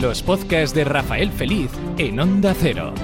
los 0.00 0.22
podcasts 0.22 0.74
de 0.74 0.84
Rafael 0.84 1.30
Feliz 1.30 1.70
en 1.98 2.18
Onda 2.18 2.54
Cero. 2.54 2.94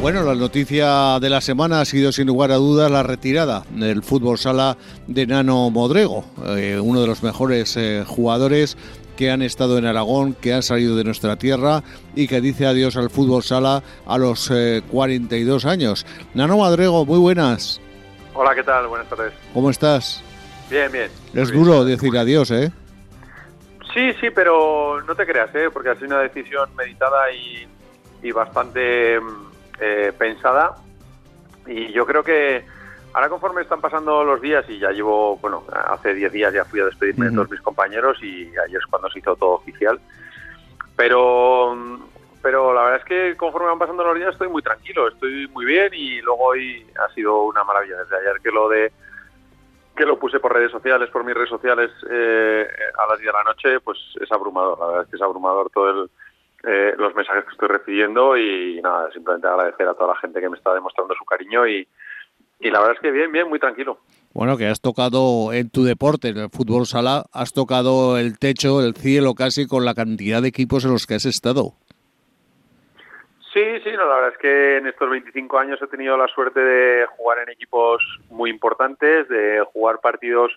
Bueno, 0.00 0.22
la 0.22 0.36
noticia 0.36 1.18
de 1.18 1.28
la 1.28 1.40
semana 1.40 1.80
ha 1.80 1.84
sido 1.84 2.12
sin 2.12 2.28
lugar 2.28 2.52
a 2.52 2.56
dudas 2.56 2.92
la 2.92 3.02
retirada 3.02 3.64
del 3.70 4.04
fútbol 4.04 4.38
sala 4.38 4.76
de 5.08 5.26
Nano 5.26 5.68
Modrego, 5.70 6.24
eh, 6.56 6.78
uno 6.80 7.00
de 7.00 7.08
los 7.08 7.24
mejores 7.24 7.76
eh, 7.76 8.04
jugadores 8.06 8.76
que 9.16 9.32
han 9.32 9.42
estado 9.42 9.76
en 9.76 9.86
Aragón, 9.86 10.34
que 10.34 10.54
han 10.54 10.62
salido 10.62 10.94
de 10.94 11.02
nuestra 11.02 11.36
tierra 11.36 11.82
y 12.14 12.28
que 12.28 12.40
dice 12.40 12.66
adiós 12.66 12.96
al 12.96 13.10
fútbol 13.10 13.42
sala 13.42 13.82
a 14.06 14.16
los 14.16 14.52
42 14.92 15.64
eh, 15.64 15.68
años. 15.68 16.06
Nano 16.34 16.56
Modrego, 16.56 17.04
muy 17.04 17.18
buenas. 17.18 17.80
Hola, 18.32 18.54
¿qué 18.54 18.62
tal? 18.62 18.86
Buenas 18.86 19.08
tardes. 19.08 19.32
¿Cómo 19.52 19.70
estás? 19.70 20.22
Bien, 20.70 20.90
bien. 20.90 21.10
Es 21.34 21.52
duro 21.52 21.84
decir 21.84 22.16
adiós, 22.16 22.50
¿eh? 22.50 22.72
Sí, 23.94 24.12
sí, 24.20 24.30
pero 24.30 25.00
no 25.02 25.14
te 25.14 25.24
creas, 25.24 25.54
¿eh? 25.54 25.70
Porque 25.72 25.90
ha 25.90 25.94
sido 25.94 26.08
una 26.08 26.20
decisión 26.20 26.68
meditada 26.76 27.30
y, 27.32 27.66
y 28.22 28.32
bastante 28.32 29.18
mm, 29.20 29.46
eh, 29.80 30.12
pensada 30.18 30.76
y 31.66 31.92
yo 31.92 32.06
creo 32.06 32.22
que 32.22 32.64
ahora 33.12 33.28
conforme 33.28 33.62
están 33.62 33.80
pasando 33.80 34.22
los 34.24 34.40
días 34.40 34.64
y 34.68 34.78
ya 34.78 34.90
llevo, 34.90 35.36
bueno, 35.38 35.64
hace 35.88 36.14
10 36.14 36.32
días 36.32 36.54
ya 36.54 36.64
fui 36.64 36.80
a 36.80 36.84
despedirme 36.84 37.26
de 37.26 37.34
todos 37.34 37.50
mis 37.50 37.60
compañeros 37.60 38.18
y 38.22 38.46
ayer 38.56 38.78
es 38.78 38.86
cuando 38.86 39.10
se 39.10 39.18
hizo 39.18 39.36
todo 39.36 39.52
oficial, 39.52 40.00
pero 40.94 41.76
pero 42.42 42.72
la 42.72 42.82
verdad 42.82 43.00
es 43.00 43.04
que 43.04 43.36
conforme 43.36 43.68
van 43.68 43.78
pasando 43.78 44.04
los 44.04 44.14
días 44.14 44.32
estoy 44.32 44.48
muy 44.48 44.62
tranquilo, 44.62 45.08
estoy 45.08 45.48
muy 45.48 45.64
bien 45.64 45.92
y 45.92 46.20
luego 46.20 46.44
hoy 46.44 46.86
ha 46.96 47.12
sido 47.12 47.42
una 47.42 47.64
maravilla 47.64 47.96
desde 47.98 48.16
ayer 48.16 48.40
que 48.40 48.50
lo 48.50 48.68
de 48.68 48.92
que 49.96 50.04
lo 50.04 50.18
puse 50.18 50.38
por 50.38 50.52
redes 50.52 50.70
sociales, 50.70 51.10
por 51.10 51.24
mis 51.24 51.34
redes 51.34 51.48
sociales 51.48 51.90
eh, 52.08 52.66
a 52.98 53.06
las 53.08 53.18
10 53.18 53.26
de 53.26 53.32
la 53.32 53.44
noche, 53.44 53.80
pues 53.80 53.98
es 54.20 54.30
abrumador, 54.30 54.78
la 54.78 54.86
verdad 54.86 55.02
es 55.04 55.10
que 55.10 55.16
es 55.16 55.22
abrumador 55.22 55.70
todo 55.70 55.90
el 55.90 56.10
eh, 56.64 56.94
los 56.98 57.14
mensajes 57.14 57.44
que 57.44 57.52
estoy 57.52 57.68
recibiendo 57.68 58.36
y 58.36 58.80
nada, 58.82 59.10
simplemente 59.12 59.46
agradecer 59.46 59.86
a 59.86 59.94
toda 59.94 60.14
la 60.14 60.20
gente 60.20 60.40
que 60.40 60.48
me 60.48 60.56
está 60.56 60.74
demostrando 60.74 61.14
su 61.14 61.24
cariño 61.24 61.66
y, 61.66 61.86
y 62.58 62.70
la 62.70 62.80
verdad 62.80 62.96
es 62.96 63.00
que 63.00 63.12
bien, 63.12 63.30
bien, 63.30 63.48
muy 63.48 63.60
tranquilo. 63.60 63.98
Bueno, 64.32 64.56
que 64.56 64.66
has 64.66 64.80
tocado 64.80 65.52
en 65.52 65.70
tu 65.70 65.84
deporte, 65.84 66.28
en 66.28 66.38
el 66.38 66.50
fútbol 66.50 66.86
sala, 66.86 67.24
has 67.32 67.52
tocado 67.52 68.18
el 68.18 68.38
techo, 68.38 68.82
el 68.82 68.94
cielo 68.94 69.34
casi 69.34 69.68
con 69.68 69.84
la 69.84 69.94
cantidad 69.94 70.42
de 70.42 70.48
equipos 70.48 70.84
en 70.84 70.90
los 70.90 71.06
que 71.06 71.14
has 71.14 71.26
estado. 71.26 71.74
Sí, 73.56 73.80
sí, 73.82 73.90
no, 73.92 74.04
la 74.06 74.16
verdad 74.16 74.32
es 74.32 74.38
que 74.38 74.76
en 74.76 74.86
estos 74.86 75.08
25 75.08 75.58
años 75.58 75.80
he 75.80 75.86
tenido 75.86 76.14
la 76.18 76.28
suerte 76.28 76.60
de 76.60 77.06
jugar 77.06 77.38
en 77.38 77.48
equipos 77.48 78.04
muy 78.28 78.50
importantes, 78.50 79.26
de 79.30 79.64
jugar 79.72 79.98
partidos 80.02 80.52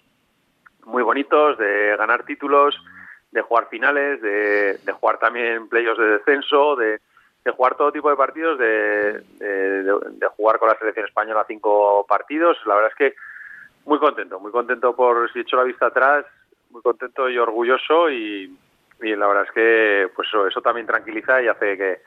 muy 0.84 1.02
bonitos, 1.02 1.58
de 1.58 1.96
ganar 1.96 2.26
títulos, 2.26 2.76
de 3.32 3.40
jugar 3.40 3.70
finales, 3.70 4.22
de, 4.22 4.80
de 4.80 4.92
jugar 4.92 5.18
también 5.18 5.70
playoffs 5.70 5.98
de 5.98 6.08
descenso, 6.08 6.76
de, 6.76 7.00
jugar 7.56 7.76
todo 7.76 7.94
tipo 7.94 8.10
de 8.10 8.18
partidos, 8.18 8.60
de, 8.60 9.22
de, 9.40 10.28
jugar 10.36 10.60
con 10.60 10.68
la 10.68 10.78
selección 10.78 11.06
española 11.06 11.46
cinco 11.48 12.06
partidos. 12.06 12.58
La 12.66 12.76
verdad 12.76 12.92
es 12.92 12.98
que 12.98 13.16
muy 13.86 14.00
contento, 14.00 14.42
muy 14.42 14.52
contento 14.52 14.94
por 14.94 15.32
si 15.32 15.40
he 15.40 15.42
hecho 15.44 15.56
la 15.56 15.64
vista 15.64 15.86
atrás, 15.86 16.26
muy 16.70 16.82
contento 16.82 17.30
y 17.30 17.38
orgulloso 17.38 18.10
y, 18.10 18.54
y 19.02 19.16
la 19.16 19.26
verdad 19.26 19.46
es 19.46 19.52
que 19.54 20.10
pues 20.14 20.28
eso, 20.28 20.48
eso 20.48 20.62
también 20.62 20.86
tranquiliza 20.86 21.42
y 21.42 21.48
hace 21.48 21.78
que, 21.78 22.02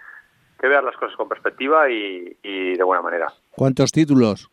que 0.63 0.69
veas 0.69 0.85
las 0.85 0.97
cosas 0.97 1.17
con 1.17 1.29
perspectiva 1.29 1.91
y, 1.91 2.39
y 2.43 2.77
de 2.77 2.85
buena 2.85 3.03
manera. 3.03 3.27
¿Cuántos 3.51 3.91
títulos? 3.91 4.49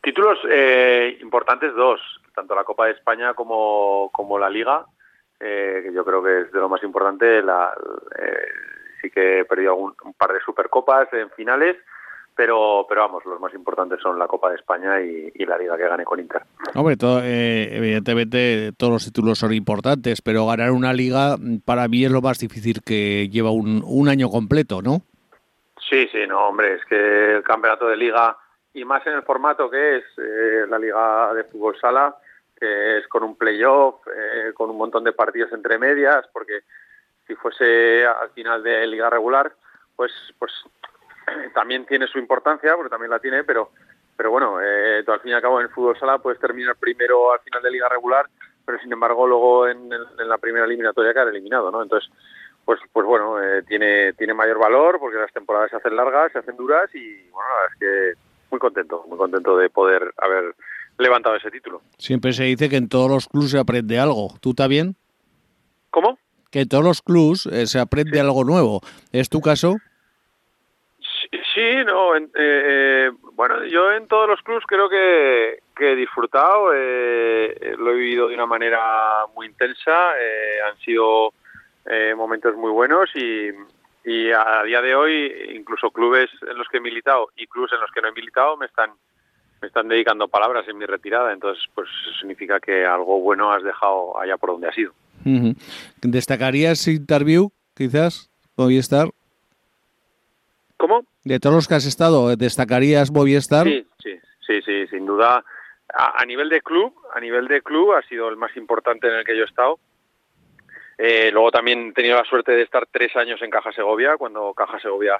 Títulos 0.00 0.38
eh, 0.48 1.18
importantes 1.20 1.74
dos, 1.74 2.00
tanto 2.34 2.54
la 2.54 2.64
Copa 2.64 2.86
de 2.86 2.92
España 2.92 3.34
como, 3.34 4.08
como 4.12 4.38
la 4.38 4.48
Liga 4.48 4.86
eh, 5.40 5.80
que 5.86 5.92
yo 5.92 6.04
creo 6.04 6.22
que 6.22 6.42
es 6.42 6.52
de 6.52 6.60
lo 6.60 6.68
más 6.68 6.82
importante. 6.82 7.42
La, 7.42 7.72
eh, 8.18 8.48
sí 9.00 9.10
que 9.10 9.40
he 9.40 9.44
perdido 9.46 9.74
un, 9.74 9.94
par 10.16 10.32
de 10.32 10.40
supercopas 10.40 11.10
en 11.14 11.30
finales, 11.30 11.76
pero, 12.40 12.86
pero 12.88 13.02
vamos, 13.02 13.22
los 13.26 13.38
más 13.38 13.52
importantes 13.52 14.00
son 14.00 14.18
la 14.18 14.26
Copa 14.26 14.48
de 14.48 14.56
España 14.56 14.98
y, 15.02 15.30
la 15.44 15.58
Liga 15.58 15.76
que 15.76 15.86
gané 15.86 16.04
con 16.04 16.18
Inter. 16.18 16.40
Hombre, 16.74 16.96
eh, 17.22 17.68
evidentemente 17.70 18.72
todos 18.78 18.94
los 18.94 19.04
títulos 19.04 19.38
son 19.38 19.52
importantes, 19.52 20.22
pero 20.22 20.46
ganar 20.46 20.70
una 20.70 20.94
Liga 20.94 21.36
para 21.66 21.86
mí 21.86 22.02
es 22.02 22.10
lo 22.10 22.22
más 22.22 22.38
difícil 22.38 22.80
que 22.82 23.28
lleva 23.28 23.50
un, 23.50 23.82
un 23.84 24.08
año 24.08 24.30
completo, 24.30 24.80
¿no? 24.80 25.02
Sí, 25.90 26.08
sí, 26.10 26.26
no, 26.26 26.48
hombre, 26.48 26.76
es 26.76 26.84
que 26.86 27.36
el 27.36 27.42
campeonato 27.42 27.86
de 27.88 27.98
Liga 27.98 28.38
y 28.72 28.86
más 28.86 29.06
en 29.06 29.16
el 29.16 29.22
formato 29.22 29.68
que 29.68 29.98
es 29.98 30.04
la 30.70 30.78
Liga 30.78 31.34
de 31.34 31.44
Fútbol 31.44 31.76
Sala, 31.78 32.16
que 32.58 33.00
es 33.00 33.08
con 33.08 33.22
un 33.22 33.36
playoff, 33.36 33.96
eh, 34.06 34.54
con 34.54 34.70
un 34.70 34.78
montón 34.78 35.04
de 35.04 35.12
partidos 35.12 35.52
entre 35.52 35.76
medias, 35.76 36.26
porque 36.32 36.60
si 37.26 37.34
fuese 37.34 38.06
al 38.06 38.30
final 38.30 38.62
de 38.62 38.86
liga 38.86 39.10
regular, 39.10 39.52
pues 39.94 40.10
pues 40.38 40.52
también 41.54 41.86
tiene 41.86 42.06
su 42.06 42.18
importancia, 42.18 42.74
porque 42.76 42.90
también 42.90 43.10
la 43.10 43.18
tiene, 43.18 43.44
pero 43.44 43.70
pero 44.20 44.30
bueno, 44.32 44.60
eh, 44.60 45.02
al 45.06 45.20
fin 45.20 45.30
y 45.30 45.32
al 45.32 45.40
cabo 45.40 45.60
en 45.60 45.66
el 45.66 45.72
fútbol 45.72 45.98
sala 45.98 46.18
puedes 46.18 46.38
terminar 46.38 46.76
primero 46.76 47.32
al 47.32 47.40
final 47.40 47.62
de 47.62 47.70
liga 47.70 47.88
regular, 47.88 48.26
pero 48.66 48.78
sin 48.78 48.92
embargo 48.92 49.26
luego 49.26 49.66
en, 49.66 49.88
la 49.88 50.36
primera 50.36 50.66
eliminatoria 50.66 51.14
quedar 51.14 51.28
eliminado, 51.28 51.70
¿no? 51.70 51.82
Entonces, 51.82 52.10
pues 52.66 52.78
pues 52.92 53.06
bueno, 53.06 53.42
eh, 53.42 53.62
tiene 53.66 54.12
tiene 54.12 54.34
mayor 54.34 54.58
valor 54.58 54.98
porque 55.00 55.16
las 55.16 55.32
temporadas 55.32 55.70
se 55.70 55.76
hacen 55.76 55.96
largas, 55.96 56.32
se 56.32 56.38
hacen 56.38 56.54
duras 56.58 56.94
y 56.94 57.30
bueno, 57.30 57.48
la 57.48 57.62
verdad 57.62 57.72
es 57.72 57.78
que 57.78 58.20
muy 58.50 58.60
contento, 58.60 59.04
muy 59.08 59.16
contento 59.16 59.56
de 59.56 59.70
poder 59.70 60.12
haber 60.18 60.54
levantado 60.98 61.36
ese 61.36 61.50
título. 61.50 61.80
Siempre 61.96 62.34
se 62.34 62.44
dice 62.44 62.68
que 62.68 62.76
en 62.76 62.90
todos 62.90 63.10
los 63.10 63.26
clubes 63.26 63.52
se 63.52 63.58
aprende 63.58 63.98
algo. 63.98 64.34
¿Tú 64.42 64.52
también? 64.52 64.96
¿Cómo? 65.88 66.18
Que 66.50 66.60
en 66.60 66.68
todos 66.68 66.84
los 66.84 67.00
clubes 67.00 67.46
eh, 67.46 67.66
se 67.66 67.78
aprende 67.78 68.20
algo 68.20 68.44
nuevo. 68.44 68.82
¿Es 69.12 69.30
tu 69.30 69.40
caso? 69.40 69.76
Sí, 71.60 71.84
no. 71.84 72.16
Eh, 72.16 72.28
eh, 72.34 73.10
bueno, 73.34 73.66
yo 73.66 73.92
en 73.92 74.08
todos 74.08 74.26
los 74.26 74.40
clubes 74.40 74.64
creo 74.66 74.88
que, 74.88 75.58
he 75.78 75.94
disfrutado, 75.94 76.72
lo 76.72 76.72
he 76.72 77.94
vivido 77.94 78.28
de 78.28 78.34
una 78.34 78.46
manera 78.46 78.80
muy 79.34 79.46
intensa, 79.46 80.12
han 80.66 80.78
sido 80.84 81.32
momentos 82.16 82.54
muy 82.56 82.70
buenos 82.70 83.10
y, 83.14 83.48
y 84.04 84.30
a 84.30 84.62
día 84.64 84.80
de 84.80 84.94
hoy 84.94 85.32
incluso 85.54 85.90
clubes 85.90 86.30
en 86.48 86.56
los 86.56 86.68
que 86.68 86.78
he 86.78 86.80
militado 86.80 87.28
y 87.36 87.46
clubes 87.46 87.72
en 87.72 87.80
los 87.80 87.90
que 87.92 88.00
no 88.00 88.08
he 88.08 88.12
militado 88.12 88.56
me 88.56 88.66
están 88.66 88.90
me 89.60 89.68
están 89.68 89.88
dedicando 89.88 90.28
palabras 90.28 90.66
en 90.68 90.78
mi 90.78 90.86
retirada, 90.86 91.32
entonces 91.32 91.62
pues 91.74 91.88
significa 92.18 92.60
que 92.60 92.84
algo 92.84 93.20
bueno 93.20 93.52
has 93.52 93.62
dejado 93.62 94.18
allá 94.18 94.36
por 94.36 94.50
donde 94.50 94.68
has 94.68 94.78
ido. 94.78 94.92
¿Destacarías 96.02 96.86
Interview, 96.88 97.50
quizás, 97.74 98.30
Movistar? 98.56 99.10
¿Cómo? 100.76 101.04
De 101.24 101.38
todos 101.38 101.54
los 101.54 101.68
que 101.68 101.74
has 101.74 101.86
estado, 101.86 102.34
¿destacarías 102.36 103.10
Movistar? 103.10 103.66
Sí, 103.66 103.86
sí, 104.02 104.18
sí, 104.46 104.62
sí 104.62 104.86
sin 104.88 105.06
duda. 105.06 105.44
A, 105.92 106.24
nivel 106.24 106.48
de 106.48 106.62
club, 106.62 106.94
a 107.12 107.20
nivel 107.20 107.48
de 107.48 107.62
club 107.62 107.92
ha 107.94 108.02
sido 108.02 108.28
el 108.28 108.36
más 108.36 108.56
importante 108.56 109.08
en 109.08 109.14
el 109.14 109.24
que 109.24 109.36
yo 109.36 109.42
he 109.42 109.46
estado. 109.46 109.78
Eh, 110.96 111.30
luego 111.32 111.50
también 111.50 111.88
he 111.88 111.92
tenido 111.92 112.16
la 112.16 112.24
suerte 112.24 112.52
de 112.52 112.62
estar 112.62 112.86
tres 112.86 113.16
años 113.16 113.40
en 113.42 113.50
Caja 113.50 113.72
Segovia, 113.72 114.16
cuando 114.16 114.52
Caja 114.54 114.78
Segovia 114.78 115.18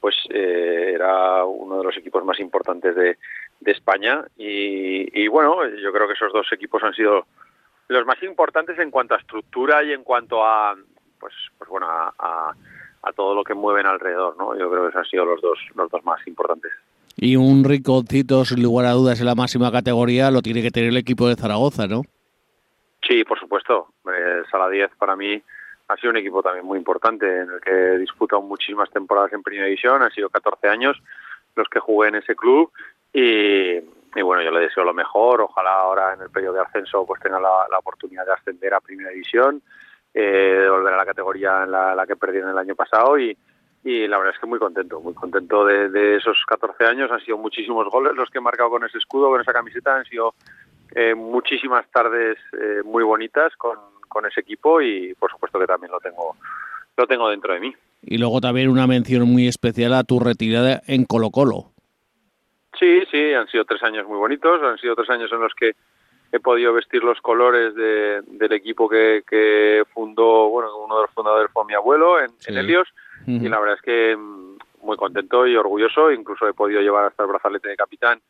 pues 0.00 0.16
eh, 0.30 0.92
era 0.94 1.44
uno 1.44 1.78
de 1.78 1.84
los 1.84 1.96
equipos 1.96 2.24
más 2.24 2.38
importantes 2.40 2.94
de, 2.94 3.16
España 3.64 4.24
y, 4.36 5.28
bueno, 5.28 5.64
yo 5.76 5.92
creo 5.92 6.08
que 6.08 6.14
esos 6.14 6.32
dos 6.32 6.48
equipos 6.50 6.82
han 6.82 6.94
sido 6.94 7.26
los 7.86 8.04
más 8.04 8.20
importantes 8.24 8.76
en 8.80 8.90
cuanto 8.90 9.14
a 9.14 9.18
estructura 9.18 9.84
y 9.84 9.92
en 9.92 10.02
cuanto 10.02 10.44
a 10.44 10.74
pues 11.20 11.32
pues 11.56 11.70
bueno 11.70 11.86
a, 11.86 12.12
a, 12.18 12.52
todo 13.10 13.34
lo 13.34 13.42
que 13.42 13.54
mueven 13.54 13.86
alrededor, 13.86 14.36
¿no? 14.38 14.56
Yo 14.56 14.70
creo 14.70 14.82
que 14.82 14.88
esos 14.90 15.00
han 15.00 15.06
sido 15.06 15.24
los 15.24 15.40
dos 15.40 15.58
los 15.74 15.90
dos 15.90 16.04
más 16.04 16.24
importantes. 16.28 16.70
Y 17.16 17.34
un 17.36 17.64
riconcito, 17.64 18.44
sin 18.44 18.62
lugar 18.62 18.86
a 18.86 18.92
dudas, 18.92 19.18
en 19.18 19.26
la 19.26 19.34
máxima 19.34 19.72
categoría 19.72 20.30
lo 20.30 20.42
tiene 20.42 20.62
que 20.62 20.70
tener 20.70 20.90
el 20.90 20.96
equipo 20.96 21.28
de 21.28 21.34
Zaragoza, 21.34 21.88
¿no? 21.88 22.02
Sí, 23.06 23.24
por 23.24 23.38
supuesto. 23.40 23.88
Eh, 24.06 24.42
Sala 24.50 24.68
10 24.68 24.92
para 24.96 25.16
mí 25.16 25.42
ha 25.88 25.96
sido 25.96 26.10
un 26.10 26.16
equipo 26.16 26.42
también 26.42 26.64
muy 26.64 26.78
importante 26.78 27.26
en 27.26 27.50
el 27.50 27.60
que 27.60 27.70
he 27.70 27.98
disputado 27.98 28.40
muchísimas 28.42 28.90
temporadas 28.90 29.32
en 29.32 29.42
Primera 29.42 29.66
División, 29.66 30.02
han 30.02 30.10
sido 30.10 30.30
14 30.30 30.68
años 30.68 31.02
los 31.54 31.68
que 31.68 31.80
jugué 31.80 32.08
en 32.08 32.14
ese 32.16 32.34
club 32.34 32.72
y, 33.12 33.80
bueno, 34.22 34.42
yo 34.42 34.50
le 34.50 34.60
deseo 34.60 34.84
lo 34.84 34.94
mejor. 34.94 35.42
Ojalá 35.42 35.74
ahora 35.74 36.14
en 36.14 36.22
el 36.22 36.30
periodo 36.30 36.54
de 36.54 36.60
ascenso 36.62 37.04
pues 37.06 37.20
tenga 37.20 37.38
la, 37.38 37.78
oportunidad 37.78 38.24
de 38.24 38.32
ascender 38.32 38.72
a 38.72 38.80
Primera 38.80 39.10
División, 39.10 39.62
eh, 40.14 40.58
de 40.60 40.68
volver 40.68 40.94
a 40.94 40.96
la 40.96 41.06
categoría 41.06 41.62
en 41.64 41.70
la, 41.70 42.04
que 42.06 42.16
perdieron 42.16 42.50
el 42.50 42.58
año 42.58 42.74
pasado 42.74 43.18
y, 43.18 43.36
y 43.84 44.06
la 44.06 44.18
verdad 44.18 44.34
es 44.34 44.40
que 44.40 44.46
muy 44.46 44.58
contento, 44.58 45.00
muy 45.00 45.14
contento 45.14 45.64
de, 45.64 46.16
esos 46.16 46.44
14 46.46 46.84
años. 46.84 47.10
Han 47.10 47.20
sido 47.20 47.38
muchísimos 47.38 47.88
goles 47.88 48.14
los 48.14 48.30
que 48.30 48.38
he 48.38 48.42
marcado 48.42 48.70
con 48.70 48.84
ese 48.84 48.98
escudo, 48.98 49.30
con 49.30 49.40
esa 49.40 49.52
camiseta. 49.52 49.96
Han 49.96 50.04
sido 50.04 50.34
eh, 50.94 51.14
muchísimas 51.14 51.90
tardes 51.90 52.38
eh, 52.52 52.82
muy 52.84 53.02
bonitas 53.02 53.54
con, 53.56 53.78
con 54.08 54.26
ese 54.26 54.40
equipo 54.40 54.80
y 54.80 55.14
por 55.14 55.30
supuesto 55.30 55.58
que 55.58 55.66
también 55.66 55.90
lo 55.90 56.00
tengo 56.00 56.36
lo 56.96 57.06
tengo 57.06 57.28
dentro 57.28 57.54
de 57.54 57.60
mí. 57.60 57.74
Y 58.02 58.18
luego 58.18 58.40
también 58.40 58.68
una 58.68 58.86
mención 58.86 59.22
muy 59.28 59.46
especial 59.46 59.94
a 59.94 60.04
tu 60.04 60.20
retirada 60.20 60.82
en 60.86 61.04
Colo 61.04 61.30
Colo. 61.30 61.66
Sí, 62.78 63.02
sí, 63.10 63.32
han 63.32 63.46
sido 63.48 63.64
tres 63.64 63.82
años 63.82 64.06
muy 64.08 64.18
bonitos, 64.18 64.60
han 64.62 64.78
sido 64.78 64.96
tres 64.96 65.08
años 65.10 65.30
en 65.32 65.40
los 65.40 65.54
que 65.54 65.72
he 66.32 66.40
podido 66.40 66.72
vestir 66.72 67.04
los 67.04 67.20
colores 67.20 67.74
del 67.74 68.52
equipo 68.52 68.88
que, 68.88 69.84
fundó, 69.92 70.48
bueno, 70.48 70.76
uno 70.78 70.96
de 70.96 71.02
los 71.02 71.10
fundadores 71.10 71.50
fue 71.52 71.66
mi 71.66 71.74
abuelo 71.74 72.18
en, 72.18 72.30
Helios, 72.46 72.88
y 73.26 73.48
la 73.48 73.60
verdad 73.60 73.76
es 73.76 73.82
que 73.82 74.16
mm, 74.16 74.56
muy 74.82 74.96
contento 74.96 75.46
y 75.46 75.56
orgulloso, 75.56 76.10
incluso 76.10 76.48
he 76.48 76.54
podido 76.54 76.80
llevar 76.80 77.04
hasta 77.04 77.22
el 77.22 77.28
brazalete 77.28 77.68
de 77.68 77.76
capitán 77.76 78.20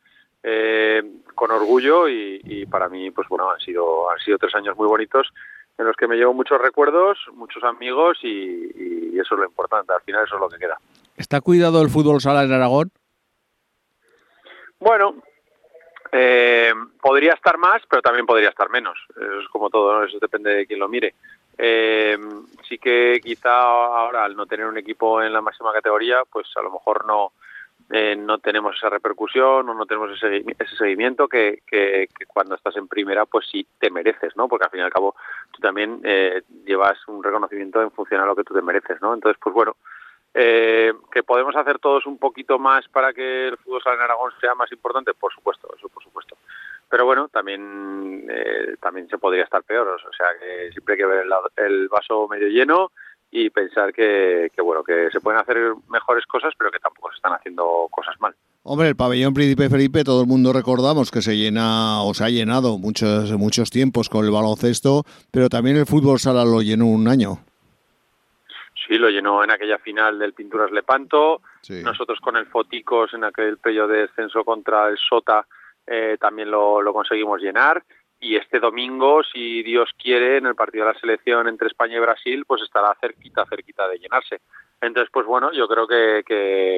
eh, 0.43 1.01
con 1.33 1.51
orgullo 1.51 2.09
y, 2.09 2.65
para 2.69 2.89
mí, 2.89 3.09
pues 3.11 3.27
bueno, 3.29 3.49
han 3.49 3.59
sido, 3.61 4.11
han 4.11 4.19
sido 4.19 4.37
tres 4.37 4.53
años 4.55 4.75
muy 4.77 4.87
bonitos 4.87 5.33
en 5.77 5.85
los 5.85 5.95
que 5.95 6.07
me 6.07 6.17
llevo 6.17 6.33
muchos 6.33 6.61
recuerdos, 6.61 7.17
muchos 7.33 7.63
amigos 7.63 8.19
y, 8.21 9.17
eso 9.17 9.35
es 9.35 9.39
lo 9.39 9.45
importante, 9.45 9.93
al 9.93 10.01
final 10.01 10.25
eso 10.25 10.35
es 10.35 10.41
lo 10.41 10.49
que 10.49 10.57
queda. 10.57 10.77
¿Está 11.15 11.39
cuidado 11.39 11.81
el 11.81 11.89
fútbol 11.89 12.19
sala 12.19 12.43
en 12.43 12.51
Aragón? 12.51 12.91
Bueno, 14.79 15.15
eh, 16.15 16.73
podría 17.01 17.33
estar 17.33 17.57
más, 17.57 17.81
pero 17.89 18.03
también 18.03 18.27
podría 18.27 18.49
estar 18.49 18.69
menos. 18.69 18.97
Eso 19.09 19.39
es 19.39 19.47
como 19.47 19.71
todo, 19.71 20.03
eso 20.03 20.19
depende 20.21 20.51
de 20.51 20.67
quién 20.67 20.79
lo 20.79 20.87
mire. 20.87 21.15
Eh, 21.57 22.17
sí 22.69 22.77
que 22.77 23.19
quizá 23.21 23.51
ahora, 23.51 24.23
al 24.23 24.35
no 24.35 24.45
tener 24.45 24.67
un 24.67 24.77
equipo 24.77 25.23
en 25.23 25.33
la 25.33 25.41
máxima 25.41 25.73
categoría, 25.73 26.21
pues 26.31 26.47
a 26.55 26.61
lo 26.61 26.71
mejor 26.71 27.05
no, 27.07 27.33
eh, 27.89 28.15
no 28.15 28.37
tenemos 28.37 28.75
esa 28.75 28.89
repercusión 28.89 29.67
o 29.67 29.73
no 29.73 29.85
tenemos 29.87 30.11
ese, 30.11 30.43
ese 30.57 30.75
seguimiento 30.77 31.27
que, 31.27 31.63
que, 31.67 32.07
cuando 32.27 32.55
estás 32.55 32.77
en 32.77 32.87
primera 32.87 33.25
pues 33.25 33.47
sí 33.51 33.65
te 33.79 33.89
mereces, 33.89 34.35
¿no? 34.35 34.47
Porque 34.47 34.65
al 34.65 34.71
fin 34.71 34.79
y 34.81 34.83
al 34.83 34.93
cabo 34.93 35.15
tú 35.51 35.61
también 35.61 35.99
eh, 36.03 36.43
llevas 36.65 36.97
un 37.07 37.23
reconocimiento 37.23 37.81
en 37.81 37.91
función 37.91 38.21
a 38.21 38.25
lo 38.25 38.35
que 38.35 38.43
tú 38.43 38.53
te 38.53 38.61
mereces, 38.61 39.01
¿no? 39.01 39.13
Entonces, 39.13 39.39
pues 39.43 39.53
bueno, 39.53 39.75
eh, 40.33 40.93
que 41.11 41.23
podemos 41.23 41.55
hacer 41.55 41.79
todos 41.79 42.05
un 42.05 42.17
poquito 42.17 42.57
más 42.59 42.87
para 42.89 43.13
que 43.13 43.49
el 43.49 43.57
fútbol 43.57 43.81
sala 43.83 43.95
en 43.95 44.01
Aragón 44.01 44.31
sea 44.41 44.55
más 44.55 44.71
importante, 44.71 45.13
por 45.13 45.33
supuesto, 45.33 45.73
eso 45.77 45.89
por 45.89 46.03
supuesto. 46.03 46.37
Pero 46.89 47.05
bueno, 47.05 47.27
también 47.27 48.27
también 48.79 49.07
se 49.09 49.17
podría 49.17 49.43
estar 49.43 49.63
peor, 49.63 49.87
o 49.87 50.13
sea 50.13 50.27
que 50.39 50.71
siempre 50.71 50.93
hay 50.93 50.99
que 50.99 51.05
ver 51.05 51.25
el, 51.25 51.65
el 51.65 51.87
vaso 51.87 52.27
medio 52.27 52.47
lleno 52.47 52.91
y 53.35 53.49
pensar 53.49 53.91
que, 53.91 54.51
bueno 54.63 54.83
que 54.83 55.09
se 55.11 55.19
pueden 55.19 55.41
hacer 55.41 55.57
mejores 55.89 56.23
cosas 56.27 56.53
pero 56.55 56.69
que 56.69 56.77
tampoco 56.77 57.09
se 57.09 57.15
están 57.15 57.33
haciendo 57.33 57.87
cosas 57.89 58.15
mal 58.19 58.35
Hombre, 58.61 58.87
el 58.87 58.95
pabellón 58.95 59.33
Príncipe 59.33 59.69
Felipe, 59.69 60.03
todo 60.03 60.21
el 60.21 60.27
mundo 60.27 60.53
recordamos 60.53 61.09
que 61.09 61.23
se 61.23 61.35
llena 61.35 62.03
o 62.03 62.13
se 62.13 62.23
ha 62.23 62.29
llenado 62.29 62.77
muchos 62.77 63.31
muchos 63.33 63.71
tiempos 63.71 64.07
con 64.07 64.23
el 64.23 64.31
baloncesto, 64.31 65.03
pero 65.31 65.49
también 65.49 65.77
el 65.77 65.87
fútbol 65.87 66.19
sala 66.19 66.45
lo 66.45 66.61
llenó 66.61 66.85
un 66.85 67.07
año. 67.07 67.39
Sí, 68.87 68.97
lo 68.97 69.09
llenó 69.09 69.43
en 69.43 69.51
aquella 69.51 69.77
final 69.77 70.19
del 70.19 70.33
Pinturas 70.33 70.71
Lepanto. 70.71 71.41
Nosotros 71.69 72.19
con 72.19 72.35
el 72.35 72.47
Foticos 72.47 73.13
en 73.13 73.23
aquel 73.23 73.57
pello 73.57 73.87
de 73.87 74.01
descenso 74.01 74.43
contra 74.43 74.89
el 74.89 74.97
Sota 74.97 75.45
eh, 75.85 76.17
también 76.19 76.49
lo, 76.51 76.81
lo 76.81 76.93
conseguimos 76.93 77.41
llenar 77.41 77.83
y 78.23 78.37
este 78.37 78.61
domingo, 78.61 79.21
si 79.21 79.63
Dios 79.63 79.89
quiere, 80.01 80.37
en 80.37 80.45
el 80.45 80.55
partido 80.55 80.85
de 80.85 80.93
la 80.93 80.99
selección 80.99 81.49
entre 81.49 81.67
España 81.67 81.97
y 81.97 81.99
Brasil, 81.99 82.45
pues 82.47 82.61
estará 82.61 82.95
cerquita, 83.01 83.45
cerquita 83.45 83.85
de 83.89 83.99
llenarse. 83.99 84.39
Entonces, 84.79 85.11
pues 85.11 85.25
bueno, 85.25 85.51
yo 85.51 85.67
creo 85.67 85.85
que, 85.85 86.23
que 86.25 86.77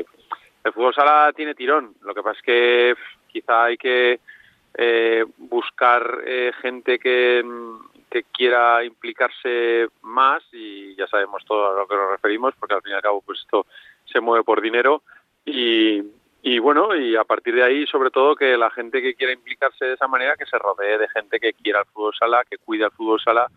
el 0.63 0.73
fútbol 0.73 0.95
sala 0.95 1.31
tiene 1.35 1.53
tirón. 1.53 1.93
Lo 2.01 2.15
que 2.15 2.23
pasa 2.23 2.39
es 2.39 2.43
que 2.43 2.95
quizá 3.27 3.65
hay 3.65 3.77
que 3.77 4.19
eh, 4.75 5.23
buscar 5.37 6.21
eh, 6.25 6.51
gente 6.63 6.97
que, 6.97 7.43
que 8.15 8.23
quiera 8.31 8.81
implicarse 8.85 9.89
más 10.01 10.41
y 10.53 10.95
ya 10.95 11.05
sabemos 11.07 11.43
todo 11.43 11.69
a 11.69 11.79
lo 11.81 11.85
que 11.85 11.95
nos 11.95 12.11
referimos, 12.11 12.55
porque 12.57 12.75
al 12.75 12.81
fin 12.81 12.93
y 12.93 12.95
al 12.95 13.01
cabo 13.01 13.19
pues 13.19 13.41
esto 13.41 13.65
se 14.05 14.21
mueve 14.21 14.45
por 14.45 14.61
dinero 14.61 15.01
y, 15.43 16.01
y 16.41 16.59
bueno, 16.59 16.95
y 16.95 17.17
a 17.17 17.25
partir 17.25 17.55
de 17.55 17.63
ahí, 17.63 17.85
sobre 17.87 18.11
todo, 18.11 18.37
que 18.37 18.55
la 18.55 18.69
gente 18.69 19.01
que 19.01 19.15
quiera 19.15 19.33
implicarse 19.33 19.83
de 19.83 19.95
esa 19.95 20.07
manera, 20.07 20.37
que 20.37 20.45
se 20.45 20.57
rodee 20.57 20.97
de 20.97 21.09
gente 21.09 21.41
que 21.41 21.51
quiera 21.51 21.79
el 21.81 21.85
fútbol 21.87 22.13
sala, 22.17 22.45
que 22.49 22.57
cuide 22.57 22.85
el 22.85 22.91
fútbol 22.91 23.19
sala 23.19 23.47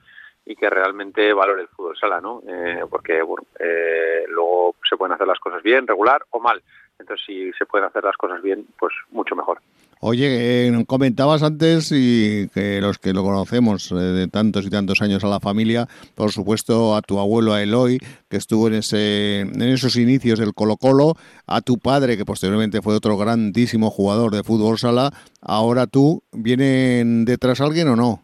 y 0.45 0.57
que 0.57 0.69
realmente 0.69 1.33
valore 1.33 1.63
el 1.63 1.69
fútbol 1.69 1.97
sala, 1.97 2.21
¿no? 2.21 2.43
Eh, 2.49 2.83
porque, 2.91 3.23
bueno, 3.23 3.47
eh, 3.61 4.25
luego 4.29 4.75
se 4.89 4.97
pueden 4.97 5.15
hacer 5.15 5.29
las 5.29 5.39
cosas 5.39 5.63
bien, 5.63 5.87
regular 5.87 6.25
o 6.31 6.41
mal. 6.41 6.61
Entonces, 6.99 7.25
si 7.25 7.53
se 7.53 7.65
pueden 7.65 7.87
hacer 7.87 8.03
las 8.03 8.17
cosas 8.17 8.43
bien, 8.43 8.67
pues 8.77 8.93
mucho 9.11 9.37
mejor. 9.37 9.61
Oye, 10.00 10.69
eh, 10.69 10.85
comentabas 10.87 11.43
antes 11.43 11.91
y 11.91 12.49
que 12.55 12.81
los 12.81 12.99
que 12.99 13.12
lo 13.12 13.25
conocemos 13.25 13.91
eh, 13.91 13.97
de 13.97 14.29
tantos 14.29 14.65
y 14.65 14.71
tantos 14.71 15.03
años 15.03 15.25
a 15.25 15.29
la 15.29 15.41
familia, 15.41 15.87
por 16.15 16.31
supuesto 16.31 16.95
a 16.95 17.03
tu 17.03 17.19
abuelo 17.19 17.53
a 17.53 17.62
Eloy, 17.62 17.99
que 18.31 18.37
estuvo 18.37 18.69
en 18.69 18.75
ese 18.75 19.41
en 19.41 19.61
esos 19.61 19.97
inicios 19.97 20.39
del 20.39 20.55
Colo 20.55 20.77
Colo, 20.77 21.15
a 21.49 21.62
tu 21.62 21.79
padre 21.79 22.17
que 22.17 22.25
posteriormente 22.25 22.81
fue 22.81 22.95
otro 22.95 23.17
grandísimo 23.17 23.91
jugador 23.91 24.31
de 24.31 24.45
fútbol 24.45 24.79
sala, 24.79 25.11
ahora 25.43 25.89
tú, 25.89 26.23
¿vienen 26.31 27.25
detrás 27.25 27.61
alguien 27.61 27.89
o 27.89 27.97
no? 27.97 28.23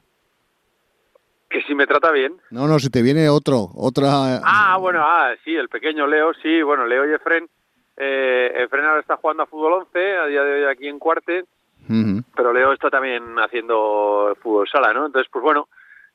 Que 1.50 1.61
si 1.62 1.75
me 1.75 1.88
trata 1.88 2.12
bien. 2.12 2.37
No, 2.50 2.69
no, 2.69 2.79
si 2.79 2.88
te 2.88 3.03
viene 3.03 3.29
otro, 3.29 3.71
otra. 3.75 4.41
Ah, 4.44 4.76
bueno, 4.79 5.00
ah, 5.03 5.35
sí, 5.44 5.55
el 5.55 5.69
pequeño 5.69 6.06
Leo, 6.06 6.35
sí, 6.35 6.62
bueno, 6.62 6.87
Leo 6.87 7.09
y 7.09 7.15
Efren. 7.15 7.49
Eh, 7.97 8.62
Efren 8.65 8.85
ahora 8.85 9.00
está 9.00 9.17
jugando 9.17 9.43
a 9.43 9.47
fútbol 9.47 9.73
11, 9.73 10.17
a 10.17 10.26
día 10.26 10.43
de 10.43 10.53
hoy 10.53 10.73
aquí 10.73 10.87
en 10.87 11.00
Cuarte 11.00 11.44
pero 12.35 12.53
Leo 12.53 12.73
está 12.73 12.91
también 12.91 13.39
haciendo 13.39 14.37
fútbol 14.41 14.69
sala, 14.69 14.93
¿no? 14.93 15.07
Entonces, 15.07 15.31
pues 15.33 15.43
bueno, 15.43 15.69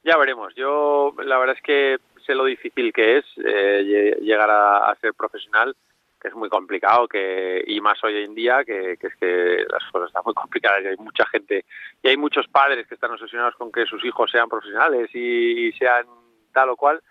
ya 0.04 0.18
veremos. 0.18 0.54
Yo 0.56 1.14
la 1.24 1.38
verdad 1.38 1.56
es 1.56 1.62
que 1.62 1.98
sé 2.26 2.36
lo 2.36 2.46
difícil 2.46 2.94
que 2.94 3.18
es 3.18 3.26
eh, 3.44 4.18
llegar 4.22 4.50
a, 4.50 4.96
ser 5.02 5.14
profesional, 5.14 5.76
que 6.22 6.28
es 6.28 6.36
muy 6.36 6.50
complicado, 6.50 7.08
que 7.08 7.64
y 7.66 7.82
más 7.82 8.04
hoy 8.04 8.24
en 8.24 8.36
día, 8.36 8.64
que, 8.66 8.92
es 8.94 9.16
que 9.20 9.66
las 9.70 9.84
cosas 9.92 10.10
están 10.10 10.24
muy 10.26 10.34
complicadas 10.34 10.84
y 10.84 10.88
hay 10.88 10.98
mucha 10.98 11.26
gente 11.28 11.66
y 12.04 12.08
hay 12.08 12.18
muchos 12.18 12.48
padres 12.48 12.88
que 12.88 12.96
están 12.96 13.12
obsesionados 13.12 13.56
con 13.56 13.72
que 13.72 13.86
sus 13.86 14.04
hijos 14.06 14.30
sean 14.32 14.50
profesionales 14.50 15.10
y, 15.14 15.72
sean 15.74 16.06
tal 16.54 16.70
o 16.70 16.76
cual. 16.76 17.02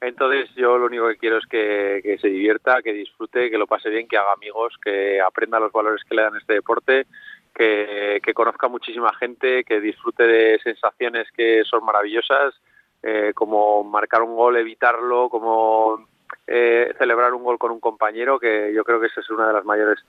Entonces 0.00 0.50
yo 0.54 0.76
lo 0.76 0.86
único 0.86 1.08
que 1.08 1.16
quiero 1.16 1.38
es 1.38 1.46
que, 1.46 2.00
que, 2.02 2.18
se 2.18 2.28
divierta, 2.28 2.82
que 2.82 2.92
disfrute, 2.92 3.50
que 3.50 3.56
lo 3.56 3.66
pase 3.66 3.88
bien, 3.88 4.08
que 4.08 4.18
haga 4.18 4.32
amigos, 4.32 4.74
que 4.82 5.20
aprenda 5.20 5.60
los 5.60 5.72
valores 5.72 6.02
que 6.04 6.14
le 6.14 6.22
dan 6.22 6.36
este 6.36 6.54
deporte 6.54 7.06
que, 7.54 8.34
conozca 8.34 8.68
muchísima 8.68 9.14
gente, 9.14 9.64
que 9.64 9.80
disfrute 9.80 10.24
de 10.24 10.58
sensaciones 10.58 11.30
que 11.32 11.62
son 11.64 11.84
maravillosas, 11.84 12.54
eh, 13.02 13.32
como 13.34 13.84
marcar 13.84 14.22
un 14.22 14.34
gol, 14.34 14.56
evitarlo, 14.56 15.28
como 15.28 16.06
eh, 16.46 16.92
celebrar 16.98 17.32
un 17.34 17.44
gol 17.44 17.58
con 17.58 17.70
un 17.70 17.80
compañero, 17.80 18.38
que 18.38 18.72
yo 18.74 18.82
creo 18.84 19.00
que 19.00 19.06
esa 19.06 19.20
es 19.20 19.30
una 19.30 19.46
de 19.46 19.52
las 19.52 19.64
mayores 19.64 20.04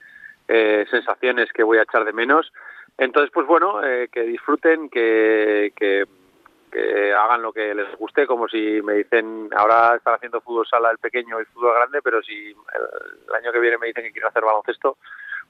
eh, 0.48 0.86
sensaciones 0.90 1.52
que 1.52 1.62
voy 1.62 1.78
a 1.78 1.82
echar 1.82 2.04
de 2.04 2.12
menos. 2.12 2.52
Entonces, 2.98 3.30
pues 3.32 3.46
bueno, 3.46 3.80
que 4.10 4.22
disfruten, 4.22 4.88
que, 4.88 5.72
que, 5.76 6.04
hagan 7.14 7.40
lo 7.40 7.52
que 7.52 7.74
les 7.74 7.94
guste, 7.96 8.26
como 8.26 8.48
si 8.48 8.82
me 8.82 8.94
dicen, 8.94 9.48
ahora 9.56 9.96
están 9.96 10.14
haciendo 10.14 10.40
fútbol 10.40 10.66
sala 10.66 10.90
el 10.90 10.98
pequeño 10.98 11.40
y 11.40 11.44
fútbol 11.46 11.74
grande, 11.74 12.00
pero 12.02 12.22
si 12.22 12.50
el 12.50 13.34
año 13.34 13.52
que 13.52 13.60
viene 13.60 13.78
me 13.78 13.86
dicen 13.86 14.04
que 14.04 14.12
quiero 14.12 14.28
hacer 14.28 14.42
baloncesto, 14.42 14.98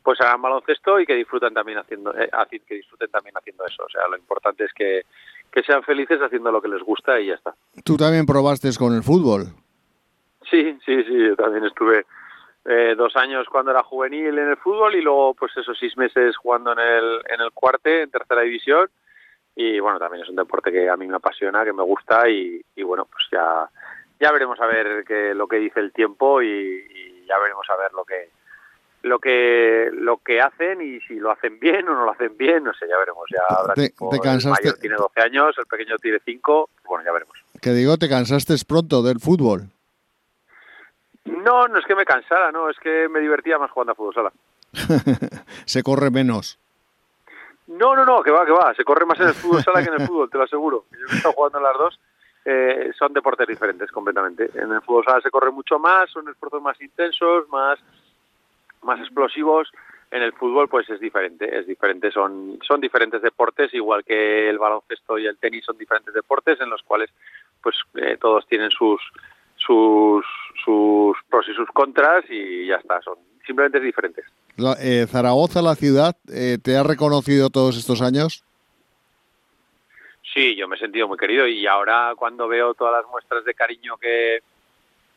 pues 0.06 0.20
hagan 0.20 0.40
baloncesto 0.40 1.00
y 1.00 1.04
que 1.04 1.16
disfruten 1.16 1.52
también 1.52 1.78
haciendo 1.78 2.16
eh, 2.16 2.30
que 2.64 2.76
disfruten 2.76 3.10
también 3.10 3.36
haciendo 3.36 3.66
eso. 3.66 3.82
O 3.82 3.88
sea 3.88 4.06
lo 4.06 4.16
importante 4.16 4.62
es 4.62 4.72
que, 4.72 5.02
sean 5.66 5.82
felices 5.82 6.20
haciendo 6.20 6.52
lo 6.52 6.62
que 6.62 6.68
les 6.68 6.80
gusta 6.80 7.18
y 7.18 7.26
ya 7.26 7.34
está. 7.34 7.52
Tú 7.82 7.96
también 7.96 8.24
probaste 8.24 8.68
con 8.78 8.94
el 8.94 9.02
fútbol. 9.02 9.46
Sí 10.48 10.78
sí 10.84 11.02
sí 11.02 11.26
yo 11.26 11.34
también 11.34 11.64
estuve 11.64 12.06
eh, 12.66 12.94
dos 12.96 13.16
años 13.16 13.48
cuando 13.50 13.72
era 13.72 13.82
juvenil 13.82 14.38
en 14.38 14.50
el 14.50 14.56
fútbol 14.58 14.94
y 14.94 15.02
luego 15.02 15.34
pues 15.34 15.56
esos 15.56 15.76
seis 15.76 15.96
meses 15.96 16.36
jugando 16.36 16.72
en 16.72 16.78
el 16.78 17.22
en 17.28 17.40
el 17.40 17.50
cuarte 17.50 18.02
en 18.02 18.10
tercera 18.10 18.42
división. 18.42 18.88
Y 19.56 19.80
bueno 19.80 19.98
también 19.98 20.22
es 20.22 20.30
un 20.30 20.36
deporte 20.36 20.70
que 20.70 20.88
a 20.88 20.96
mí 20.96 21.08
me 21.08 21.16
apasiona 21.16 21.64
que 21.64 21.72
me 21.72 21.82
gusta 21.82 22.28
y, 22.28 22.62
bueno 22.84 23.08
pues 23.10 23.24
ya 23.32 23.68
ya 24.20 24.30
veremos 24.30 24.60
a 24.60 24.66
ver 24.66 25.04
qué, 25.04 25.34
lo 25.34 25.48
que 25.48 25.56
dice 25.56 25.80
el 25.80 25.92
tiempo 25.92 26.42
y, 26.42 26.46
y 26.46 27.26
ya 27.26 27.36
veremos 27.40 27.66
a 27.70 27.76
ver 27.76 27.92
lo 27.92 28.04
que 28.04 28.35
lo 29.06 29.20
que 29.20 29.88
lo 29.92 30.18
que 30.18 30.40
hacen 30.40 30.80
y 30.82 31.00
si 31.00 31.14
lo 31.14 31.30
hacen 31.30 31.58
bien 31.60 31.88
o 31.88 31.94
no 31.94 32.04
lo 32.04 32.10
hacen 32.10 32.36
bien, 32.36 32.64
no 32.64 32.74
sé, 32.74 32.86
ya 32.88 32.98
veremos. 32.98 33.24
Ya 33.30 33.56
habrá 33.56 33.74
te, 33.74 33.86
El 33.86 34.50
mayor 34.50 34.78
tiene 34.80 34.96
12 34.96 35.20
años, 35.20 35.54
el 35.58 35.66
pequeño 35.66 35.96
tiene 35.96 36.18
5, 36.24 36.70
bueno, 36.84 37.04
ya 37.04 37.12
veremos. 37.12 37.36
Que 37.62 37.70
digo, 37.70 37.96
¿te 37.96 38.08
cansaste 38.08 38.54
pronto 38.66 39.02
del 39.02 39.20
fútbol? 39.20 39.70
No, 41.24 41.68
no 41.68 41.78
es 41.78 41.86
que 41.86 41.94
me 41.94 42.04
cansara, 42.04 42.50
no, 42.50 42.68
es 42.68 42.78
que 42.78 43.08
me 43.08 43.20
divertía 43.20 43.58
más 43.58 43.70
jugando 43.70 43.92
a 43.92 43.94
fútbol 43.94 44.14
sala. 44.14 44.32
se 45.64 45.82
corre 45.82 46.10
menos. 46.10 46.58
No, 47.68 47.96
no, 47.96 48.04
no, 48.04 48.22
que 48.22 48.30
va, 48.30 48.44
que 48.44 48.52
va, 48.52 48.74
se 48.74 48.84
corre 48.84 49.06
más 49.06 49.18
en 49.20 49.28
el 49.28 49.34
fútbol 49.34 49.62
sala 49.62 49.82
que 49.82 49.88
en 49.88 50.00
el 50.00 50.06
fútbol, 50.06 50.30
te 50.30 50.38
lo 50.38 50.44
aseguro. 50.44 50.84
Yo 50.92 50.98
he 51.12 51.16
estado 51.16 51.34
jugando 51.34 51.58
en 51.58 51.64
las 51.64 51.78
dos, 51.78 52.00
eh, 52.44 52.92
son 52.96 53.12
deportes 53.12 53.46
diferentes 53.46 53.90
completamente. 53.90 54.50
En 54.54 54.72
el 54.72 54.82
fútbol 54.82 55.04
sala 55.04 55.20
se 55.20 55.30
corre 55.30 55.50
mucho 55.50 55.78
más, 55.78 56.10
son 56.10 56.28
esfuerzos 56.28 56.62
más 56.62 56.80
intensos, 56.80 57.48
más 57.48 57.78
más 58.86 59.00
explosivos. 59.00 59.70
En 60.10 60.22
el 60.22 60.32
fútbol, 60.32 60.68
pues 60.68 60.88
es 60.88 61.00
diferente, 61.00 61.58
es 61.58 61.66
diferente, 61.66 62.12
son, 62.12 62.60
son 62.66 62.80
diferentes 62.80 63.20
deportes, 63.20 63.74
igual 63.74 64.04
que 64.04 64.48
el 64.48 64.56
baloncesto 64.56 65.18
y 65.18 65.26
el 65.26 65.36
tenis 65.36 65.64
son 65.64 65.76
diferentes 65.76 66.14
deportes 66.14 66.60
en 66.60 66.70
los 66.70 66.82
cuales, 66.82 67.10
pues 67.60 67.74
eh, 67.96 68.16
todos 68.18 68.46
tienen 68.46 68.70
sus, 68.70 69.02
sus, 69.56 70.24
sus 70.64 71.16
pros 71.28 71.46
y 71.48 71.54
sus 71.54 71.68
contras 71.70 72.24
y 72.30 72.66
ya 72.66 72.76
está, 72.76 73.02
son 73.02 73.18
simplemente 73.44 73.80
diferentes. 73.80 74.24
Eh, 74.80 75.06
Zaragoza, 75.08 75.60
la 75.60 75.74
ciudad, 75.74 76.16
eh, 76.32 76.58
¿te 76.62 76.76
ha 76.76 76.84
reconocido 76.84 77.50
todos 77.50 77.76
estos 77.76 78.00
años? 78.00 78.44
Sí, 80.32 80.54
yo 80.54 80.68
me 80.68 80.76
he 80.76 80.78
sentido 80.78 81.08
muy 81.08 81.18
querido 81.18 81.46
y 81.46 81.66
ahora 81.66 82.12
cuando 82.16 82.46
veo 82.46 82.74
todas 82.74 83.02
las 83.02 83.10
muestras 83.10 83.44
de 83.44 83.54
cariño 83.54 83.96
que, 83.96 84.40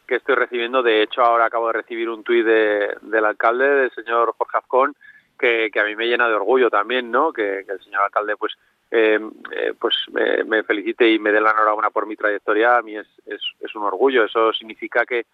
que 0.10 0.16
estoy 0.16 0.34
recibiendo, 0.34 0.82
de 0.82 1.04
hecho 1.04 1.22
ahora 1.22 1.46
acabo 1.46 1.68
de 1.68 1.74
recibir 1.74 2.10
un 2.10 2.24
tuit 2.24 2.44
de, 2.44 2.98
del 3.04 3.26
alcalde, 3.26 3.70
del 3.70 3.92
señor 3.92 4.34
Jorge 4.36 4.58
Azcón, 4.58 4.96
que, 5.38 5.72
a 5.80 5.84
mí 5.84 5.96
me 5.96 6.08
llena 6.08 6.28
de 6.28 6.34
orgullo 6.34 6.72
también, 6.72 7.12
¿no? 7.12 7.32
Que, 7.32 7.60
el 7.60 7.80
señor 7.84 8.02
alcalde 8.02 8.36
pues 8.36 8.54
eh, 8.90 9.20
eh, 9.52 9.74
pues 9.80 9.96
me, 10.12 10.44
me, 10.46 10.64
felicite 10.64 11.08
y 11.08 11.20
me 11.20 11.32
dé 11.32 11.40
la 11.40 11.52
enhorabuena 11.52 11.92
por 11.92 12.08
mi 12.08 12.16
trayectoria, 12.16 12.78
a 12.78 12.82
mí 12.82 12.98
es, 12.98 13.08
es, 13.28 13.40
es 13.60 13.76
un 13.76 13.84
orgullo. 13.84 14.26
Eso 14.26 14.52
significa 14.52 15.06
que, 15.06 15.28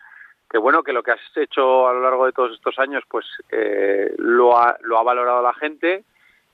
que 0.49 0.57
bueno 0.57 0.83
que 0.83 0.91
lo 0.91 1.01
que 1.01 1.11
has 1.11 1.37
hecho 1.37 1.87
a 1.87 1.93
lo 1.93 2.01
largo 2.01 2.25
de 2.25 2.33
todos 2.33 2.51
estos 2.51 2.77
años 2.77 3.03
pues 3.09 3.25
eh, 3.51 4.13
lo, 4.17 4.59
ha, 4.59 4.77
lo 4.81 4.99
ha 4.99 5.03
valorado 5.03 5.41
la 5.41 5.53
gente 5.53 6.03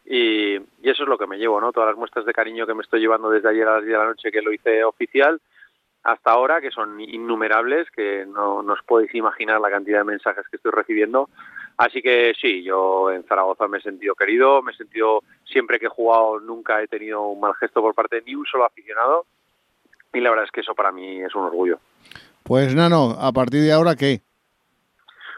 y, 0.06 0.58
y, 0.58 0.90
eso 0.90 1.04
es 1.04 1.10
lo 1.10 1.18
que 1.18 1.28
me 1.28 1.38
llevo 1.38 1.60
no 1.60 1.72
todas 1.72 1.90
las 1.90 1.98
muestras 1.98 2.26
de 2.26 2.34
cariño 2.34 2.68
que 2.68 2.76
me 2.76 2.84
estoy 2.84 3.00
llevando 3.00 3.32
desde 3.32 3.50
ayer 3.50 3.68
a 3.68 3.78
las 3.78 3.84
10 3.84 3.92
de 3.92 3.98
la 3.98 4.10
noche 4.10 4.32
que 4.32 4.44
lo 4.44 4.54
hice 4.54 4.84
oficial 4.84 5.42
hasta 6.04 6.32
ahora 6.32 6.62
que 6.62 6.72
son 6.72 7.00
innumerables 7.00 7.90
que 7.92 8.26
no, 8.26 8.64
no 8.64 8.74
os 8.74 8.84
podéis 8.84 9.14
imaginar 9.16 9.62
la 9.62 9.70
cantidad 9.70 10.00
de 10.00 10.06
mensajes 10.06 10.48
que 10.50 10.58
estoy 10.58 10.72
recibiendo 10.72 11.30
así 11.78 12.02
que 12.02 12.34
sí 12.40 12.64
yo 12.64 13.12
en 13.12 13.24
Zaragoza 13.24 13.68
me 13.68 13.78
he 13.78 13.82
sentido 13.82 14.16
querido 14.16 14.62
me 14.62 14.72
he 14.72 14.76
sentido 14.76 15.24
siempre 15.46 15.80
que 15.80 15.86
he 15.86 15.90
jugado 15.90 16.40
nunca 16.40 16.82
he 16.82 16.88
tenido 16.88 17.22
un 17.28 17.40
mal 17.40 17.54
gesto 17.56 17.82
por 17.82 17.94
parte 17.94 18.18
de 18.18 18.24
ni 18.24 18.36
un 18.36 18.46
solo 18.46 18.66
aficionado 18.66 19.26
y 20.14 20.20
la 20.20 20.30
verdad 20.30 20.46
es 20.46 20.52
que 20.52 20.62
eso 20.62 20.76
para 20.76 20.92
mí 20.92 21.22
es 21.22 21.36
un 21.36 21.44
orgullo 21.44 21.80
pues 22.44 22.74
Nano, 22.76 23.16
a 23.20 23.32
partir 23.32 23.62
de 23.62 23.72
ahora, 23.72 23.96
¿qué? 23.96 24.22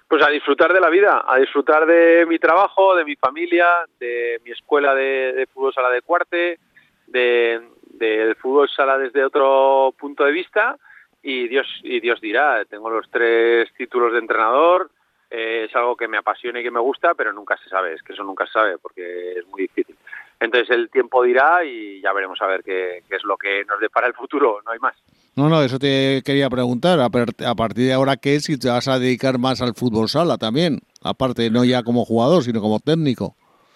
Pues 0.07 0.23
a 0.25 0.29
disfrutar 0.29 0.73
de 0.73 0.79
la 0.79 0.89
vida, 0.89 1.23
a 1.27 1.37
disfrutar 1.37 1.85
de 1.85 2.25
mi 2.25 2.39
trabajo, 2.39 2.95
de 2.95 3.03
mi 3.03 3.15
familia, 3.15 3.67
de 3.99 4.39
mi 4.43 4.51
escuela 4.51 4.93
de, 4.95 5.33
de 5.33 5.47
fútbol 5.47 5.73
sala 5.73 5.89
de 5.89 6.01
cuarte, 6.01 6.59
de, 7.07 7.61
del 7.93 8.35
fútbol 8.35 8.69
sala 8.69 8.97
desde 8.97 9.23
otro 9.23 9.93
punto 9.97 10.25
de 10.25 10.31
vista 10.31 10.77
y 11.21 11.47
Dios 11.47 11.67
y 11.83 11.99
Dios 12.01 12.19
dirá, 12.19 12.65
tengo 12.65 12.89
los 12.89 13.09
tres 13.09 13.71
títulos 13.77 14.11
de 14.11 14.19
entrenador, 14.19 14.91
eh, 15.29 15.65
es 15.69 15.75
algo 15.75 15.95
que 15.95 16.07
me 16.07 16.17
apasiona 16.17 16.59
y 16.59 16.63
que 16.63 16.71
me 16.71 16.79
gusta, 16.79 17.13
pero 17.13 17.31
nunca 17.31 17.57
se 17.57 17.69
sabe, 17.69 17.93
es 17.93 18.03
que 18.03 18.13
eso 18.13 18.23
nunca 18.23 18.45
se 18.45 18.53
sabe 18.53 18.77
porque 18.77 19.39
es 19.39 19.47
muy 19.47 19.63
difícil. 19.63 19.95
Entonces 20.39 20.69
el 20.71 20.89
tiempo 20.89 21.23
dirá 21.23 21.63
y 21.63 22.01
ya 22.01 22.11
veremos 22.11 22.41
a 22.41 22.47
ver 22.47 22.63
qué, 22.63 23.03
qué 23.07 23.15
es 23.15 23.23
lo 23.23 23.37
que 23.37 23.63
nos 23.65 23.79
depara 23.79 24.07
el 24.07 24.13
futuro, 24.13 24.59
no 24.65 24.71
hay 24.71 24.79
más. 24.79 24.95
No, 25.35 25.49
no, 25.49 25.63
eso 25.63 25.79
te 25.79 26.21
quería 26.23 26.47
preguntar. 26.49 26.99
A, 26.99 27.09
partir 27.09 27.87
de 27.87 27.93
ahora, 27.93 28.17
¿qué? 28.17 28.39
Si 28.39 28.59
te 28.59 28.69
vas 28.69 28.87
a 28.87 28.99
dedicar 28.99 29.39
más 29.39 29.63
al 29.63 29.73
fútbol 29.73 30.07
sala 30.07 30.37
también. 30.37 30.81
Aparte, 31.01 31.49
no 31.49 31.65
ya 31.65 31.81
como 31.81 32.05
jugador, 32.05 32.43
sino 32.43 32.61
como 32.61 32.79
técnico. 32.79 33.35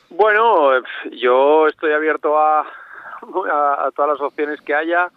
Bueno, 0.09 0.71
yo 1.11 1.67
estoy 1.67 1.93
abierto 1.93 2.37
a, 2.37 2.63
a, 3.51 3.87
a 3.87 3.91
todas 3.91 4.11
las 4.11 4.21
opciones 4.21 4.61
que 4.61 4.75
haya 4.75 5.09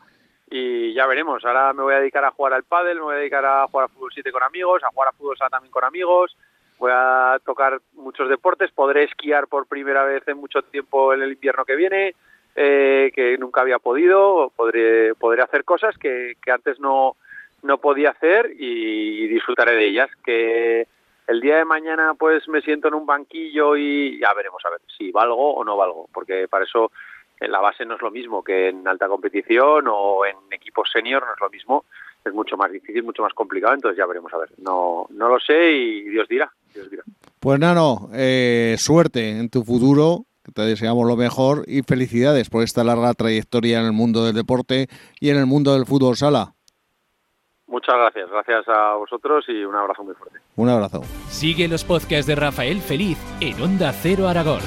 y 0.50 0.92
ya 0.94 1.06
veremos. 1.06 1.44
Ahora 1.44 1.72
me 1.72 1.82
voy 1.82 1.94
a 1.94 2.00
dedicar 2.00 2.24
a 2.24 2.32
jugar 2.32 2.54
al 2.54 2.64
pádel, 2.64 2.98
me 2.98 3.04
voy 3.04 3.14
a 3.14 3.18
dedicar 3.18 3.44
a 3.44 3.66
jugar 3.68 3.86
a 3.86 3.88
fútbol 3.88 4.10
7 4.12 4.32
con 4.32 4.42
amigos, 4.42 4.82
a 4.82 4.90
jugar 4.90 5.08
a 5.08 5.12
fútbol 5.12 5.36
sala 5.36 5.50
también 5.50 5.72
con 5.72 5.84
amigos. 5.84 6.36
Voy 6.78 6.90
a 6.94 7.38
tocar 7.44 7.80
muchos 7.92 8.28
deportes, 8.28 8.70
podré 8.72 9.04
esquiar 9.04 9.46
por 9.46 9.66
primera 9.66 10.04
vez 10.04 10.26
en 10.26 10.38
mucho 10.38 10.62
tiempo 10.62 11.12
en 11.12 11.22
el 11.22 11.32
invierno 11.32 11.64
que 11.64 11.76
viene 11.76 12.14
eh, 12.56 13.12
que 13.14 13.38
nunca 13.38 13.60
había 13.60 13.78
podido, 13.78 14.52
podré, 14.56 15.14
podré 15.14 15.42
hacer 15.42 15.64
cosas 15.64 15.96
que, 15.96 16.34
que 16.42 16.50
antes 16.50 16.80
no, 16.80 17.16
no 17.62 17.78
podía 17.78 18.10
hacer 18.10 18.50
y, 18.58 19.24
y, 19.24 19.28
disfrutaré 19.28 19.76
de 19.76 19.86
ellas. 19.86 20.10
Que 20.24 20.86
el 21.28 21.40
día 21.40 21.58
de 21.58 21.64
mañana 21.64 22.14
pues 22.18 22.48
me 22.48 22.60
siento 22.60 22.88
en 22.88 22.94
un 22.94 23.06
banquillo 23.06 23.76
y 23.76 24.18
ya 24.18 24.34
veremos 24.34 24.64
a 24.64 24.70
ver 24.70 24.80
si 24.98 25.12
valgo 25.12 25.54
o 25.54 25.64
no 25.64 25.76
valgo, 25.76 26.08
porque 26.12 26.48
para 26.48 26.64
eso 26.64 26.90
en 27.40 27.50
la 27.50 27.60
base 27.60 27.84
no 27.84 27.96
es 27.96 28.02
lo 28.02 28.10
mismo 28.10 28.44
que 28.44 28.68
en 28.68 28.86
alta 28.86 29.08
competición 29.08 29.86
o 29.88 30.24
en 30.26 30.36
equipos 30.52 30.90
senior 30.92 31.24
no 31.26 31.32
es 31.32 31.40
lo 31.40 31.50
mismo, 31.50 31.84
es 32.24 32.32
mucho 32.34 32.56
más 32.56 32.70
difícil, 32.70 33.02
mucho 33.02 33.22
más 33.22 33.32
complicado, 33.32 33.74
entonces 33.74 33.98
ya 33.98 34.06
veremos 34.06 34.32
a 34.34 34.38
ver. 34.38 34.50
No, 34.58 35.06
no 35.10 35.28
lo 35.28 35.40
sé 35.40 35.72
y 35.72 36.02
Dios 36.04 36.28
dirá. 36.28 36.52
Dios 36.74 36.90
dirá. 36.90 37.02
Pues 37.40 37.58
Nano, 37.58 38.10
eh, 38.12 38.76
suerte 38.78 39.38
en 39.38 39.48
tu 39.48 39.64
futuro 39.64 40.26
te 40.54 40.62
deseamos 40.62 41.06
lo 41.06 41.16
mejor 41.16 41.64
y 41.66 41.82
felicidades 41.82 42.50
por 42.50 42.62
esta 42.62 42.84
larga 42.84 43.14
trayectoria 43.14 43.80
en 43.80 43.86
el 43.86 43.92
mundo 43.92 44.24
del 44.24 44.34
deporte 44.34 44.88
y 45.20 45.30
en 45.30 45.36
el 45.36 45.46
mundo 45.46 45.74
del 45.74 45.86
fútbol 45.86 46.16
sala. 46.16 46.54
Muchas 47.66 47.94
gracias, 47.94 48.28
gracias 48.28 48.68
a 48.68 48.94
vosotros 48.96 49.44
y 49.48 49.64
un 49.64 49.76
abrazo 49.76 50.02
muy 50.02 50.14
fuerte. 50.14 50.38
Un 50.56 50.68
abrazo. 50.68 51.02
Sigue 51.28 51.68
los 51.68 51.84
podcasts 51.84 52.26
de 52.26 52.34
Rafael 52.34 52.80
Feliz 52.80 53.18
en 53.40 53.62
Onda 53.62 53.92
Cero 53.92 54.26
Aragón. 54.26 54.60